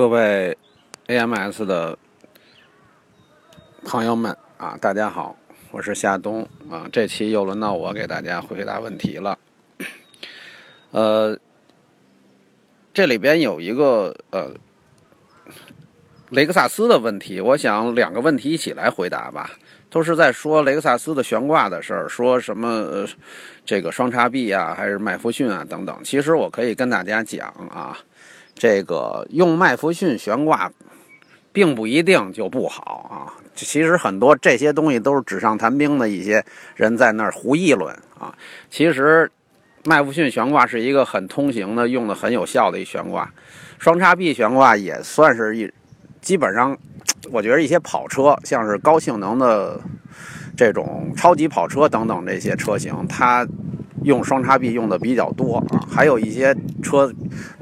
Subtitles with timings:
[0.00, 0.56] 各位
[1.08, 1.98] AMS 的
[3.84, 5.36] 朋友们啊，大家好，
[5.72, 6.88] 我是夏冬啊。
[6.90, 9.38] 这期又轮到我给大家回答问题了。
[10.92, 11.38] 呃，
[12.94, 14.54] 这里边有一个呃
[16.30, 19.50] 雷克萨斯的问题，我想两个问题一起来回答吧。
[19.90, 23.06] 都是在说雷克萨斯的悬挂的事儿，说什么
[23.66, 25.94] 这个双叉臂啊，还是麦弗逊啊等等。
[26.02, 27.98] 其实我可以跟大家讲啊。
[28.60, 30.70] 这个用麦弗逊悬挂，
[31.50, 33.32] 并不一定就不好啊。
[33.54, 36.44] 其实很多这些东西都是纸上谈兵的一些
[36.76, 38.34] 人在那儿胡议论啊。
[38.68, 39.32] 其实
[39.84, 43.32] 麦弗逊悬挂是一个很通行的、用的很有效的一悬挂。
[43.78, 45.72] 双叉臂悬挂也算是一，
[46.20, 46.76] 基本上
[47.30, 49.80] 我觉得一些跑车，像是高性能的
[50.54, 53.48] 这种超级跑车等等这些车型，它。
[54.02, 57.12] 用双叉臂用的比较多啊，还有一些车，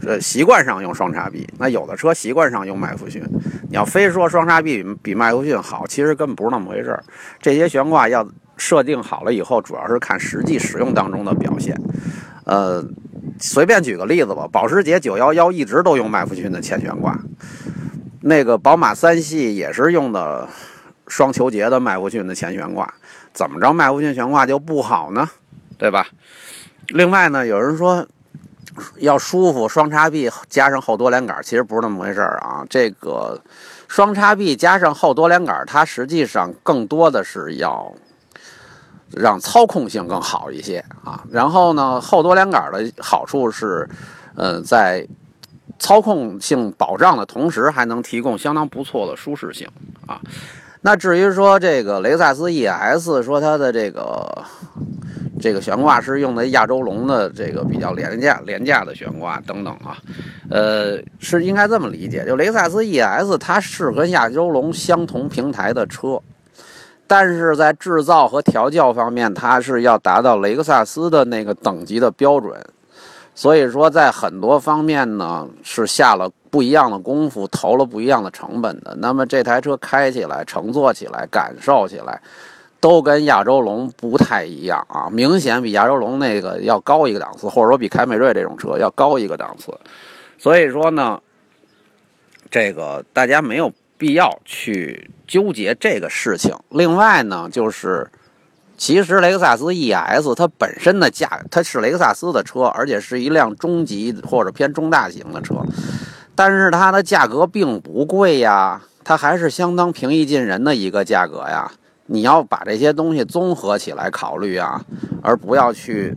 [0.06, 1.46] 呃，习惯上用双叉臂。
[1.59, 3.23] 那有的车习惯上用麦弗逊。
[3.70, 7.04] 你要非说双叉臂比麦弗逊好，其实根本不是那么回事儿。
[7.40, 8.26] 这些悬挂要
[8.57, 11.76] 设定好了以后，主要是看实际使用当中的表现。
[12.45, 12.82] 呃，
[13.38, 17.18] 随便举个例子吧，保时捷911一直都用麦弗逊的前悬挂，
[18.23, 20.48] 那个宝马三系也是用的
[21.07, 22.95] 双球节的麦弗逊的前悬挂。
[23.35, 25.29] 怎么着，麦弗逊悬挂就不好呢？
[25.79, 26.09] 对吧？
[26.88, 28.07] 另外呢，有人说
[28.96, 32.65] 要舒服，双叉臂加上后多连杆，其实不是那么回事儿啊。
[32.68, 33.40] 这个
[33.87, 37.93] 双叉臂加上后多连杆，它实际上更多的是要
[39.15, 41.23] 让操控性更好一些啊。
[41.30, 43.88] 然后呢，后多连杆的好处是，
[44.35, 45.07] 呃，在
[45.79, 49.68] 操控性保障的同时，还能提供相当不错的舒适性
[50.07, 50.20] 啊。
[50.80, 54.45] 那至于说这个雷克萨斯 ES，说它的这个。
[55.39, 59.97] 这个悬挂是用的亚洲龙的这个比较廉价廉价的悬挂等等啊，
[60.51, 66.21] 呃，是应该这么理解，就雷克萨斯 ES 它是跟亚洲龙相同平台的车，
[67.06, 72.54] 但是在制造和调教方面，它是要达到雷克萨斯的那个等级的标准，
[73.34, 78.97] 所以说在很多方面呢是下了不一样的功夫，投了不一样的成本的。
[78.98, 82.21] 那么这台车开起来、乘坐起来、感受起来。
[82.81, 89.72] 都跟亚洲龙不太一样啊，明显比亚洲龙那个要高一个档次，或者说比凯美瑞这种车要高一个档次。
[90.39, 91.21] 所以说呢，
[92.50, 96.55] 这个大家没有必要去纠结这个事情。
[96.69, 98.09] 另外呢，就是
[98.77, 105.56] 其实雷克萨斯 ES 它本身的价，它是雷克萨斯的车，而且是一辆中级或者偏中大型的车，
[106.37, 111.72] 但是它的价格并不贵呀，它还是相当平易近人的一个价格呀。
[112.10, 114.82] 你要把这些东西综合起来考虑啊，
[115.22, 116.14] 而不要去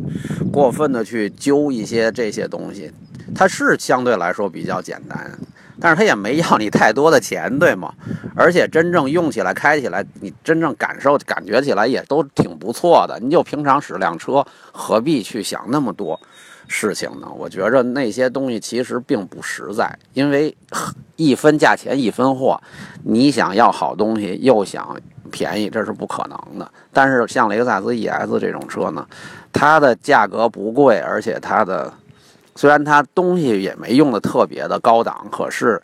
[0.52, 2.92] 过分的去揪一些这些东西。
[3.36, 5.32] 它是相对来说比较简单，
[5.80, 7.94] 但是它也没要你太多的钱，对吗？
[8.36, 13.20] 而且真正用起来、开起来，你真正感受、感觉起来也都挺不错的。
[13.20, 16.20] 你就平常使辆车，何必去想那么多
[16.68, 17.28] 事情呢？
[17.38, 20.56] 我觉着那些东西其实并不实在，因为
[21.18, 22.62] 一分价钱一分货，
[23.04, 24.98] 你想要好东西又想。
[25.32, 29.08] 便宜这是不可能的，但是像雷克萨斯 ES 这种车呢，
[29.52, 31.92] 它的价格不贵，而且它的
[32.56, 35.82] 虽然它东西也没用的特别的高档，可是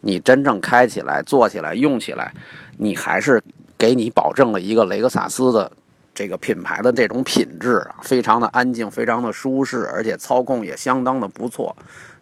[0.00, 2.34] 你真正开起来、坐起来、用起来，
[2.76, 3.42] 你还是
[3.78, 5.70] 给你保证了一个雷克萨斯的
[6.12, 11.74] 这个品牌的这种品质啊，非常的安静，非常的舒适，而且操控也相当的不错，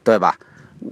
[0.04, 0.36] 对吧？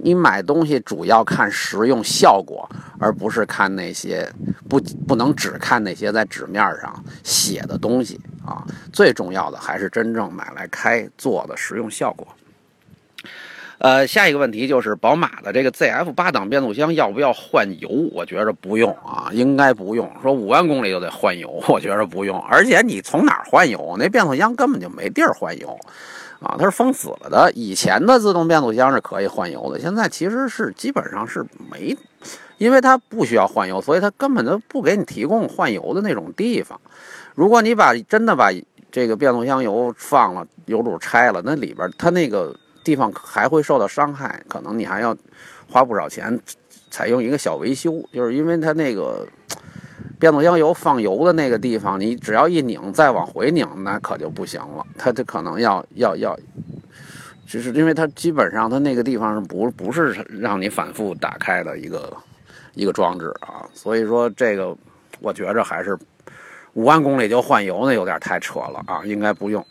[0.03, 2.69] 你买东西主要看实用效果，
[2.99, 4.31] 而不是看那些
[4.69, 8.63] 不不能只看那些在纸面上写的东西啊。
[8.93, 12.27] 最重要的还是真正买来开做的实用效果。
[13.79, 17.89] 呃，下一个问题就是宝马的这个 ZF 八档变速箱要不要换油？
[18.11, 20.11] 我觉着不用啊，应该不用。
[20.21, 22.37] 说五万公里就得换油，我觉着不用。
[22.41, 23.95] 而且你从哪儿换油？
[23.97, 25.79] 那变速箱根本就没地儿换油。
[26.41, 27.51] 啊，它是封死了的。
[27.53, 31.97] 以前的自动变速箱是可以换油的，现在其实是基本上是没，
[32.57, 36.79] 因为它不需要换油，所以它根本就不给你提供换油的那种地方。
[37.35, 38.49] 如果你把真的把
[38.91, 45.15] 这个变速箱油放了，油主拆了，那里边它那个地方还会受到伤害，可能你还要
[45.69, 46.39] 花不少钱
[46.89, 49.27] 采用一个小维修，就是因为它那个。
[50.19, 54.85] 变速箱油放油的那个地方，你只要一拧，再往回拧，那可就不行了。
[54.97, 56.37] 它这可能要要要，
[57.47, 62.11] 就是因为它基本上它那个地方是不不是让你反复打开的一个
[62.73, 63.65] 一个装置啊。
[63.73, 64.75] 所以说这个，
[65.21, 65.97] 我觉着还是
[66.73, 69.65] 五万公里就换油，那有点太扯了啊，应该不用。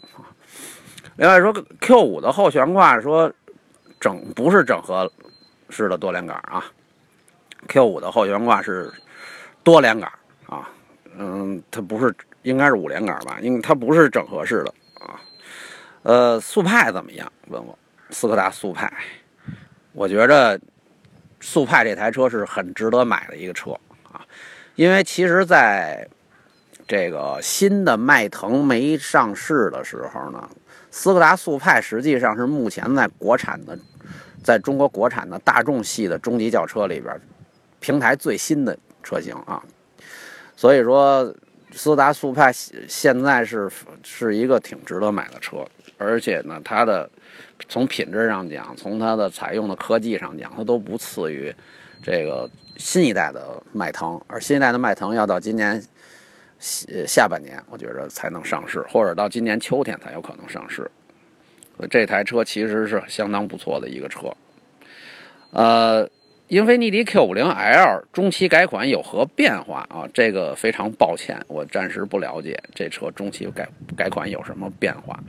[1.17, 3.31] 另外说 Q 五的后悬挂说
[4.01, 5.11] 整不是整合
[5.69, 6.65] 式的多连杆啊
[7.67, 8.91] ，Q 五的后悬挂是
[9.63, 10.11] 多连杆
[10.49, 10.69] 啊，
[11.17, 13.39] 嗯，它不是应该是五连杆吧？
[13.41, 15.21] 因为它不是整合式的啊。
[16.03, 17.31] 呃，速派怎么样？
[17.49, 17.79] 问我
[18.11, 18.93] 斯柯达速派，
[19.93, 20.59] 我觉着
[21.41, 23.73] 速派这台车是很值得买的一个车
[24.11, 24.25] 啊，
[24.75, 26.09] 因为其实在
[26.87, 30.49] 这个新的迈腾没上市的时候呢。
[30.91, 33.79] 斯柯达速派实际上是目前在国产的，
[34.43, 37.15] 在中国国产的大众系的中级轿车里边，
[37.79, 39.63] 平台最新的车型啊。
[40.59, 41.33] 所以说，
[41.71, 43.71] 斯达速派现在是
[44.03, 45.65] 是一个挺值得买的车，
[45.97, 47.09] 而且呢，它的
[47.69, 51.55] 从品质上讲，从它的采用的科技上讲，它都不次于
[52.03, 55.81] 这个新一代的迈腾，而新一代的迈腾要到今年。
[56.59, 60.91] 下下半年，我觉着才能上市，或者到今年秋天才有可能上市。
[61.89, 64.27] 这台车其实是相当不错的一个车。
[65.53, 66.05] 呃，
[66.49, 70.09] 英菲尼迪 Q50L 中期改款有何变化啊？
[70.15, 75.23] 这个非常抱歉，我暂时不了解这车中期改改款有什么变化。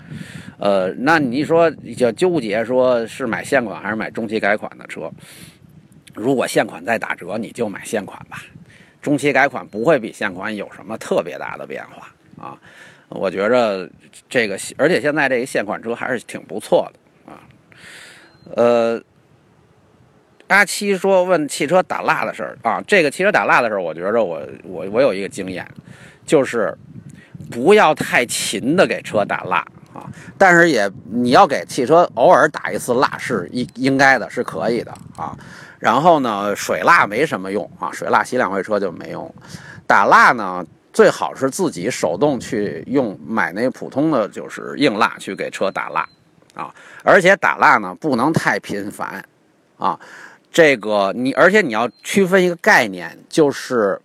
[0.58, 5.12] 呃，那你说就纠结说是买现款还是买中期改款的车？
[6.14, 8.42] 如果现款再打折，你就买现款吧。
[9.02, 12.58] 中期改款不会比现款有什么特别大的变化啊，
[13.10, 13.90] 我觉着
[14.30, 17.44] 这个，而且现在这个现款车还是挺不错的啊。
[18.56, 19.02] 呃，
[20.50, 25.66] 阿七说问汽车打蜡的事儿啊，这个汽车打蜡的事儿，我觉着我我我有一个经验，
[26.26, 26.76] 就是
[27.52, 29.58] 不要太勤的给车打蜡
[29.94, 30.10] 啊，
[30.40, 35.38] 但是也你要给汽车偶尔打一次蜡是应应该的，是可以的啊。
[35.78, 39.32] 然后呢，水蜡没什么用啊，水蜡洗两回车就没用。
[39.86, 46.10] 打蜡呢，最好是自己手动去用，买那普通的就是硬蜡去给车打蜡
[46.56, 46.74] 啊。
[47.04, 49.24] 而且打蜡呢，不能太频繁
[49.78, 50.00] 啊。
[50.52, 54.02] 这个你，而且你要区分一个概念，就是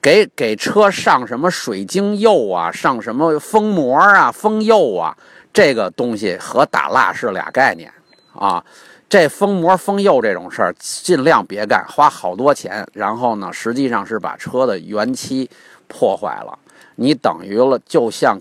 [0.00, 5.16] 给给车上什么水晶釉啊，上什么封膜啊、封釉啊，
[5.52, 7.92] 这个东西和打蜡是俩概念
[8.32, 8.64] 啊。
[9.08, 15.50] 这封膜封釉这种事儿，尽量别干，花好多钱，然后呢，实际上是把车的原漆
[15.88, 16.56] 破坏了。
[16.94, 18.38] 你等于了，就像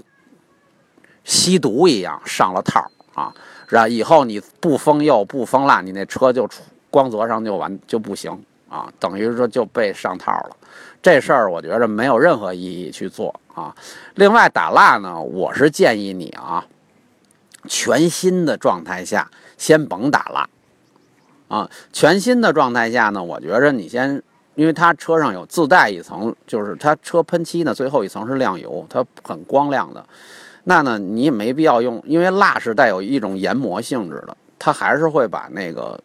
[1.24, 2.86] 吸毒一样上了套
[3.16, 3.34] 啊！
[3.68, 8.32] 然以后你不封釉不封蜡，你那车就出光泽上就完就不行
[8.70, 8.92] 啊！
[9.00, 10.58] 等于说就被上套了。
[11.02, 13.76] 这事儿我觉着没有任何意义去做啊。
[14.16, 16.66] 另外打蜡呢，我是建议你啊，
[17.68, 20.50] 全新的状态下先甭打蜡。
[21.48, 24.22] 啊，全新的状态下呢，我觉着你先，
[24.54, 30.06] 因为它车上有自带一层，就是它车喷漆呢，最后一层是亮油，它很光亮的。
[30.66, 36.00] 那呢，你也没必要用，因为蜡是带有一种研磨性质的，它还是会把那个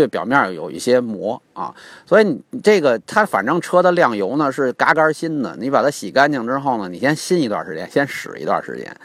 [0.00, 1.74] 对表面有一些磨啊。
[2.06, 8.96] 所以你这个它反正车的亮油呢是嘎嘎新的，你把它洗干净之后呢，你先新一段时间，先使一段时间。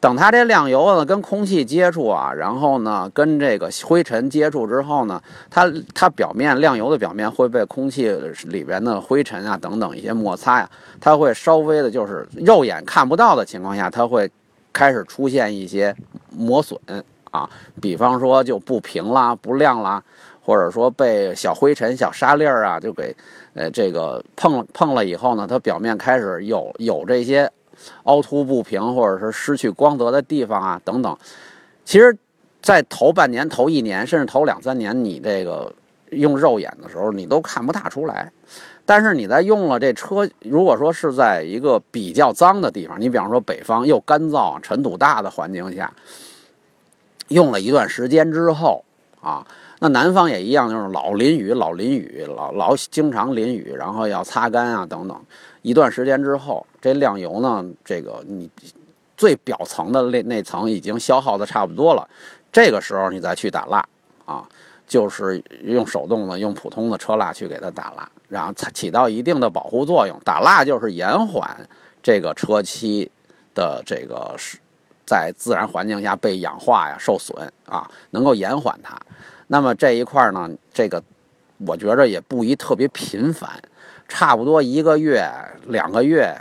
[0.00, 8.10] 等它这亮油呢跟空气接触啊，然后呢跟这个灰尘接触之后呢，它它表面亮油的表面会被空气
[8.44, 10.68] 里边的灰尘啊等等一些摩擦呀，
[11.00, 14.30] 它会稍微的就是肉眼看不到的情况下，它会
[14.72, 15.94] 开始出现一些
[16.34, 16.80] 磨损
[17.30, 17.48] 啊，
[17.80, 20.02] 比方说就不平啦、不亮啦，
[20.42, 23.14] 或者说被小灰尘、小沙粒儿啊就给
[23.54, 27.50] 呃这个碰了碰了以后呢，它表面开始有有这些。
[28.02, 31.16] 凹凸不平，或者是失去光泽的地方啊，等等。
[31.82, 32.14] 其实，
[32.60, 35.72] 在头半年、头一年，甚至头两三年，你这个
[36.10, 38.30] 用肉眼的时候，你都看不大出来。
[38.84, 45.90] 但是你在用了这车，如果说是在一个比较脏的地方，你比方说北方又干燥、尘土大的环境下，
[47.28, 48.84] 用了一段时间之后
[49.22, 49.46] 啊，
[49.82, 55.18] 那南方也一样，就是老淋雨、老淋雨、老老经常淋雨，然后要擦干啊，等等。
[55.62, 58.48] 一段时间之后，这亮油呢，这个你
[59.16, 62.06] 最表层的那那层已经消耗的差不多了，
[62.52, 63.82] 这个时候你再去打蜡
[64.26, 64.46] 啊，
[64.86, 70.14] 就是用手动的、用普通的车蜡去给它打蜡，然后它起到一定的保护作用。
[70.24, 71.56] 打蜡就是延缓
[72.02, 73.10] 这个车漆
[73.54, 74.58] 的这个是
[75.06, 78.94] 在自然环境下被氧化呀、受损啊，能够延缓它。
[79.52, 81.02] 那么这一块呢，这个
[81.66, 83.50] 我觉着也不宜特别频繁。
[84.06, 85.28] 差不多一个月、
[85.66, 86.36] 两个月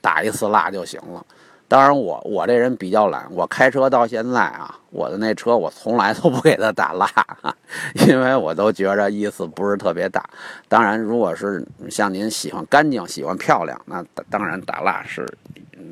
[0.00, 1.24] 打一次蜡就行了。
[1.66, 7.08] 当然，我我这人比较懒，我开车到现在啊，我的那车我从来都不给它打蜡，
[8.06, 10.24] 因为我都觉着意思不是特别大。
[10.68, 15.26] 当然，如果是像您喜欢干净、喜欢漂亮，那当然打蜡是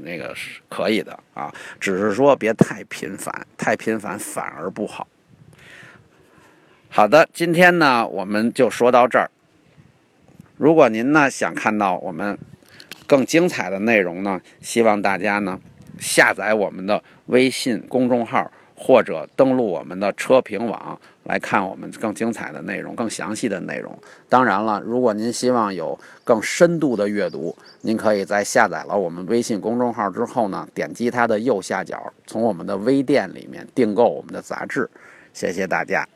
[0.02, 5.06] 那个是可以的啊，只是说别太频繁，太频繁反而不好。
[6.94, 9.30] 好的，今天呢我们就说到这儿。
[10.58, 12.38] 如果您呢想看到我们
[13.06, 15.58] 更精彩的内容呢，希望大家呢
[15.98, 23.98] 下载我们的微信公众号，或者登录我们的车评网来看我们更精彩的内容、更详细的内容。
[24.28, 34.90] 当然了，如果您希望有更深度的阅读，您可以在下载了我们微信公众号之后呢，点击它的右下角，从我们的微店里面订购我们的杂志。
[35.32, 36.06] 谢谢大家。